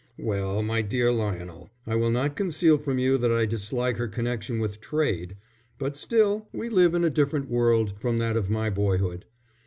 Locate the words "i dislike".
3.31-3.97